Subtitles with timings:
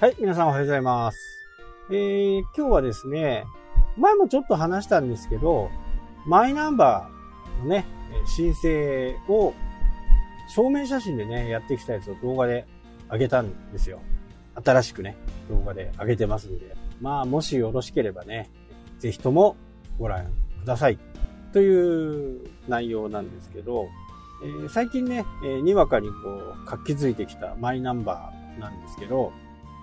[0.00, 1.46] はい、皆さんおはようございます。
[1.90, 3.44] えー、今日はですね、
[3.98, 5.70] 前もちょっと話したんですけど、
[6.24, 7.84] マイナンバーのね、
[8.24, 9.52] 申請を
[10.48, 12.64] 正面写真でね、やってきたやつを動画で
[13.12, 14.00] 上げたんですよ。
[14.64, 15.18] 新しくね、
[15.50, 16.74] 動画で上げてますんで。
[17.02, 18.48] まあ、もしよろしければね、
[19.00, 19.54] ぜひとも
[19.98, 20.98] ご覧ください。
[21.52, 23.90] という内容なんですけど、
[24.42, 26.14] えー、最近ね、えー、にわかにこ
[26.58, 29.34] う、活気づいてきたマイナンバーなんですけど、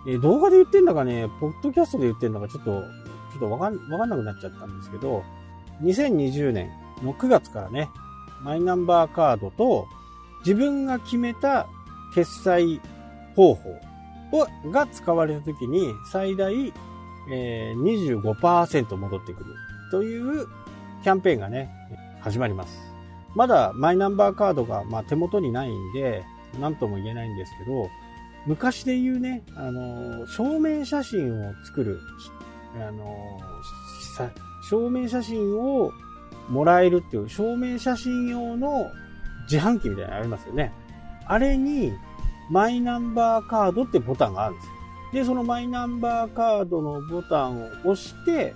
[0.07, 5.23] え、動画で言ってんだかね、ポッドキャストで言ってんだかちょっと、ちょっとわかん、わかんなくなっちゃったんですけど、
[5.83, 6.70] 2020年
[7.03, 7.89] の9月からね、
[8.41, 9.88] マイナンバーカードと
[10.39, 11.67] 自分が決めた
[12.13, 12.80] 決済
[13.35, 13.70] 方法
[14.31, 16.73] をが使われた時に最大、
[17.31, 19.55] えー、25%戻ってくる
[19.91, 20.47] という
[21.03, 21.69] キャンペーンがね、
[22.21, 22.77] 始まります。
[23.35, 26.23] まだマイナンバーカードが、まあ、手元にないんで、
[26.59, 27.89] 何とも言えないんですけど、
[28.48, 32.00] 昔で言うね、あの、証明写真を作る、
[32.76, 33.40] あの、
[34.70, 35.92] 証明写真を
[36.50, 38.90] もらえるっていう証明写真用の
[39.52, 40.72] 自販機みたいなのありますよね。
[41.25, 41.92] あれに
[42.50, 44.73] マイナンバーカードってボタンがあるんですよ。
[45.14, 48.53] で、そのマイナンバーカードのボタンを押して、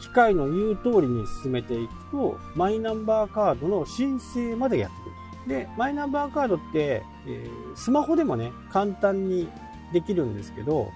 [0.00, 5.12] 機械の言う通りに進めていくと、マイナンバーカードの申請までやってくる。
[5.48, 9.48] で、マイナンバーカードって、えー、スマホでもね、簡単に
[9.92, 10.92] できるんですけど、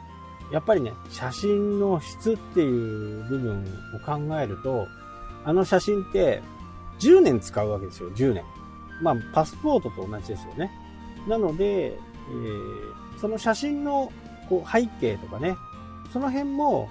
[0.52, 3.64] やっぱりね、写真の質っていう部分
[3.94, 4.86] を考えると、
[5.44, 6.42] あの写真って
[7.00, 8.44] 10年使うわけですよ、10年。
[9.00, 10.70] まあ、パスポートと同じですよね。
[11.26, 14.12] なので、えー、その写真の
[14.48, 15.56] こう背景とかね、
[16.12, 16.88] その辺も、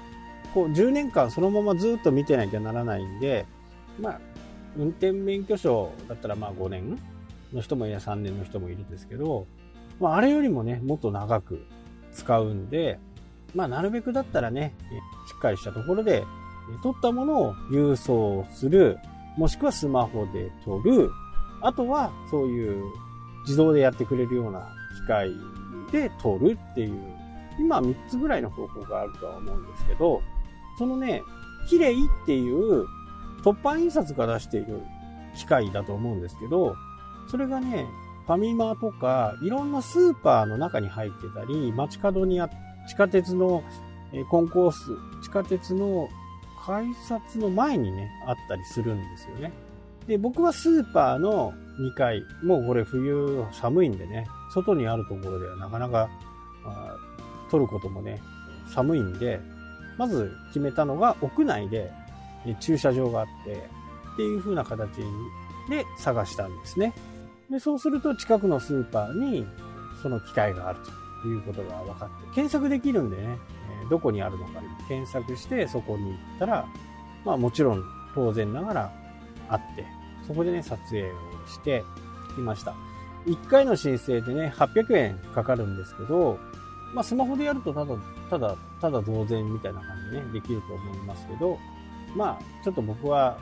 [0.54, 3.46] こう10年間そのままずっと見てなきゃならないんで、
[4.00, 4.20] まあ、
[4.76, 7.00] 運転免許証だったらまあ5年
[7.54, 9.48] の人もいや3年の人もいるんですけど、
[10.00, 11.66] まあ、あれよりもね、もっと長く
[12.14, 13.00] 使うんで、
[13.54, 14.74] まあ、なるべくだったらね、
[15.28, 16.24] しっかりしたところで、
[16.84, 18.98] 撮ったものを郵送する、
[19.38, 21.12] もしくはスマホで撮る、
[21.62, 22.84] あとはそういう
[23.46, 25.32] 自動でやってくれるような機械
[25.92, 27.00] で撮るっていう、
[27.60, 30.22] 今3つぐらいの方法があるとは思うんですけど、
[30.78, 31.22] そのね、
[31.70, 31.96] 綺麗っ
[32.26, 32.86] ていう
[33.44, 34.82] 突版印刷が出している
[35.36, 36.76] 機械だと思うんですけど、
[37.32, 37.88] それがね、
[38.28, 42.50] ファミマとか、いろんなスーパーの中に入ってたり、街角にあ、
[42.88, 43.64] 地下鉄の
[44.30, 44.92] コンコース、
[45.24, 46.10] 地下鉄の
[46.66, 49.54] 改札の前にね、あったりするんですよね。
[50.08, 56.10] で、僕はスーパーの2階、もうこれ冬寒いんでね、外にあるところではなかなか、
[56.66, 56.96] あ
[57.50, 58.22] 取ることもね、
[58.68, 59.40] 寒いんで、
[59.98, 61.92] まず決めたのが屋内で
[62.60, 63.70] 駐車場があって、
[64.14, 64.98] っていう風な形
[65.70, 66.94] で探したんですね。
[67.52, 69.46] で、そうすると近くのスーパーに
[70.02, 70.80] その機械がある
[71.22, 73.38] ということが分かって、検索できるんでね、
[73.90, 76.66] どこにあるのか検索してそこに行ったら、
[77.26, 77.84] まあもちろん
[78.16, 78.94] 当然ながら
[79.50, 79.86] あって、
[80.26, 81.14] そこでね、撮影を
[81.48, 81.84] して
[82.36, 82.74] きました。
[83.26, 86.40] 1回の申請でね、800円かかるんですけど、
[86.94, 87.96] まあスマホでやるとただ、
[88.30, 91.60] ただ、ただ同然みたいな感じでね、できると思いますけど、
[92.16, 93.38] まあちょっと僕は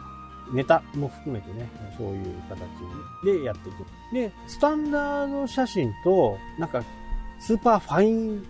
[0.54, 3.86] ネタも含めてね、そういう形でやっていく。
[4.14, 6.84] で、スタンダード写真と、なんか、
[7.40, 8.46] スーパーファイン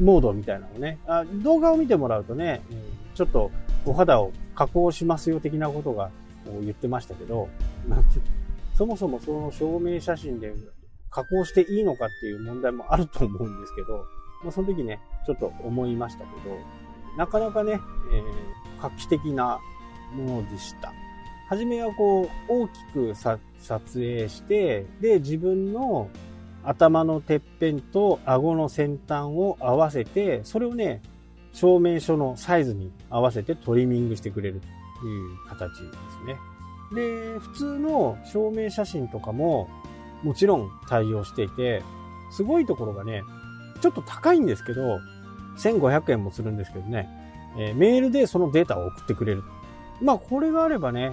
[0.00, 2.62] モードみたいなのをね、あ動画を見てもらうとね、
[3.14, 3.50] ちょっと
[3.84, 6.10] お肌を加工しますよ的なことが
[6.62, 7.48] 言ってましたけど、
[8.74, 10.54] そもそもその証明写真で
[11.10, 14.04] 加工していいのかっていう問題もあると思うんですけど、
[14.42, 16.56] まあ、その時ね、ちょっと思いましたけど、
[17.18, 17.80] なかなかね、えー、
[18.82, 19.58] 画期的な
[20.14, 20.92] ものでした。
[21.50, 23.40] はじめはこう、大きく撮
[23.94, 26.08] 影して、で、自分の
[26.62, 31.02] 頭のてっぺんと顎の先端を合わせて、それをね、
[31.52, 34.60] 証明書のサイズに合わせてトリミングしてくれる
[35.00, 36.36] という形ですね。
[36.94, 39.68] で、普通の証明写真とかも
[40.22, 41.82] もちろん対応していて、
[42.30, 43.24] すごいところがね、
[43.80, 45.00] ちょっと高いんですけど、
[45.58, 47.08] 1500円もするんですけどね、
[47.58, 49.42] えー、メールでそのデータを送ってくれる。
[50.00, 51.12] まあ、これがあればね、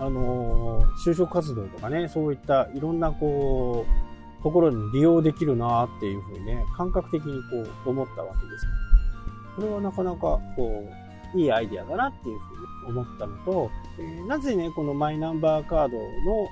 [0.00, 8.66] あのー、就職活動とかね、そういったいろんなこう、ところに利用できるなっていうふうにね、感覚的にこう思ったわけです。
[9.56, 10.18] これはなかなか
[10.56, 10.88] こ
[11.34, 16.48] う、いいアイディアだなっていうふうに思ったのと、えー、なぜね、このマイナンバーカードの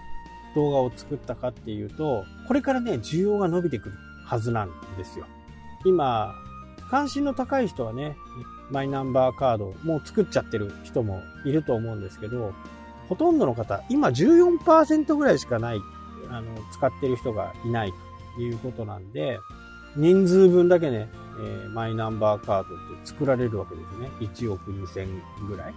[0.54, 3.94] 動画を作ったかっていうと、これからね、需要が伸びてくる
[4.26, 5.26] はずなんですよ。
[5.84, 6.34] 今、
[6.90, 8.16] 関心の高い人はね、
[8.72, 12.52] マイナンバーカードもう作っちゃってる人もいると思うんですけど、
[13.08, 15.78] ほとんどの方、今14%ぐらいしかない、
[16.30, 17.92] あの、使ってる人がいない
[18.34, 19.38] ということなんで、
[19.96, 24.08] 人数分だけね、えー、マイナンバーカードって作られるわけですね。
[24.20, 25.06] 1億2000
[25.46, 25.74] ぐらい。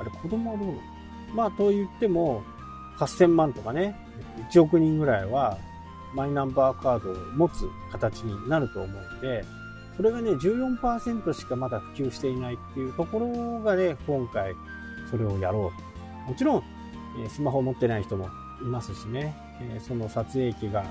[0.00, 0.80] あれ、子供はどうなの？
[1.34, 2.42] まあ、と言っても、
[2.98, 3.96] 8000万とかね、
[4.50, 5.56] 1億人ぐらいは、
[6.14, 9.44] マイナンバーカードを持つ形になると思うので、
[9.96, 14.54] それがね、14%しかまだ普及していないっていうところがね、今回
[15.10, 15.72] それをやろ
[16.26, 16.30] う。
[16.30, 16.62] もちろん、
[17.24, 18.28] えスマホを持ってない人も
[18.62, 20.84] いますしね、えその撮影機が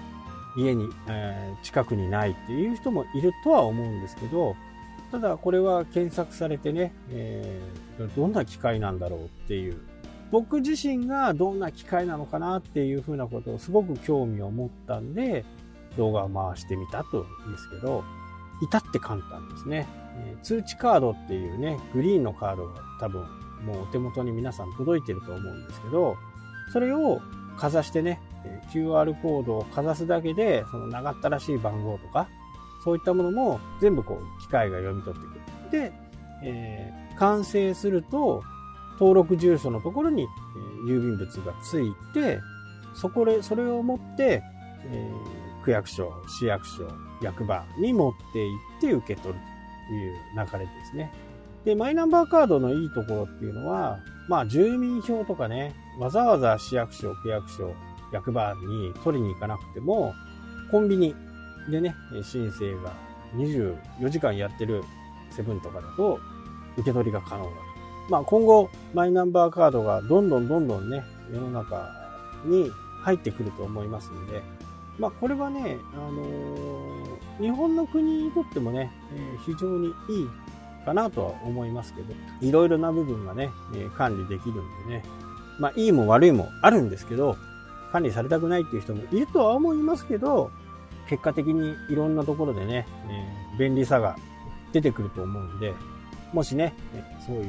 [0.55, 4.55] 家に、え、近くにないっていう人もいるとは思うんですけど、
[5.11, 9.77] ただこれは検索されてね、えー、どんな機械なんだろうっていう、
[10.31, 15.43] 僕自身がどんな機械なのかなっていうふうなことをすごく興味を持ったんで、
[15.97, 18.03] 動画を回してみたとですけど、
[18.61, 19.87] 至って簡単ですね。
[20.43, 23.21] 通知カードっていうね、グリーンのカードが多分
[23.65, 26.17] もうお手元に皆さん届いてると思うんですけど、
[26.71, 27.21] それを
[27.57, 28.19] かざしてね、
[28.73, 32.27] QR コードをかざすだけで、その長ったらしい番号とか、
[32.83, 35.41] そういったものも全部こう機械が読み取ってくる。
[35.71, 35.93] で、
[36.43, 38.43] えー、完成すると、
[38.99, 42.39] 登録住所のところに、えー、郵便物がついて、
[42.93, 44.43] そこで、それを持って、
[44.85, 46.87] えー、区役所、市役所、
[47.21, 49.39] 役場に持って行って受け取る
[49.87, 51.11] という流れですね。
[51.65, 57.73] で、マイナンバーカードのいいところっていうのは、まあ、住民票とかね、わざわざ市役所、区役所、
[58.11, 60.13] 役場に取りに行かなくても、
[60.71, 61.15] コンビニ
[61.69, 62.93] でね、申請が
[63.35, 64.83] 24時間やってる
[65.29, 66.19] セブンとかだと、
[66.77, 67.55] 受け取りが可能だと。
[68.09, 71.89] まあ、今後、マイナンバーカードがどんどんどんどんね、世の中
[72.45, 72.71] に
[73.03, 74.41] 入ってくると思いますので、
[75.01, 79.93] まあ、これはね、あのー、日本の国にとってもね、え、非常にいい
[80.85, 85.03] かなとは思いますけど、いろいろな部分がね、え、管理できるんでね、
[85.59, 87.35] まあ、いいも悪いもあるんですけど、
[87.91, 90.51] 管理されたくないっていう人もいるとは思いますけど、
[91.09, 94.15] 結果的にいろんなところでね、え、便利さが
[94.71, 95.73] 出てくると思うんで、
[96.31, 96.75] もしね、
[97.25, 97.45] そういう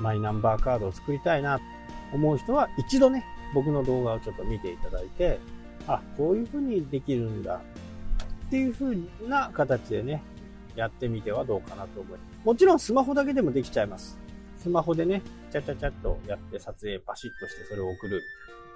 [0.00, 1.64] マイナンバーカードを作りたいなと
[2.14, 3.24] 思う人は一度ね、
[3.54, 5.40] 僕の動画をちょっと見ていただいて、
[5.86, 7.60] あ、こういう風にできるんだ
[8.46, 8.96] っていう風
[9.28, 10.22] な形でね、
[10.74, 12.46] やってみてはどうかなと思います。
[12.46, 14.18] もちろんスマホだけでもできちゃいます。
[14.56, 18.20] スマホでね、ちゃちゃちゃっとやって撮影パシッとしてそれを送る。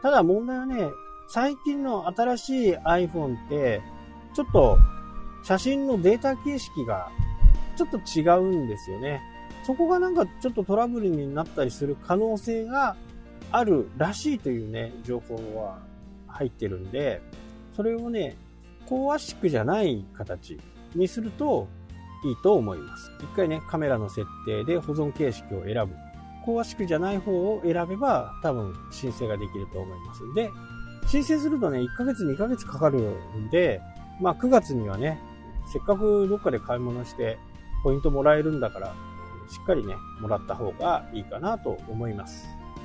[0.03, 0.89] ただ問題はね、
[1.29, 3.83] 最近の新しい iPhone って、
[4.35, 4.79] ちょっと
[5.45, 7.11] 写真のデータ形式が
[7.77, 9.21] ちょっと違うんですよね。
[9.65, 12.97] そこがなんかちょっとトラブルになったりする可能性が
[13.53, 15.79] あるらしいというね、情報は
[16.33, 17.23] 入ってるんで、
[17.75, 18.37] それをね、
[18.87, 20.59] 高圧縮じゃない形
[20.95, 21.69] にすると
[22.25, 23.13] いいと思います。
[23.21, 25.95] 一回ね、カメラの設定で保存形式を選ぶ。
[26.45, 30.51] 高圧縮じゃない方を選べば多分申請ができると思いますで、
[31.07, 33.81] 申請するとね、1ヶ月2ヶ月かかるんで、
[34.21, 35.21] まあ9月にはね、
[35.73, 37.39] せっかくどっかで買い物して
[37.83, 38.95] ポイントもらえるんだから、
[39.49, 42.60] しっかりね、もらった方がいいかなと思います。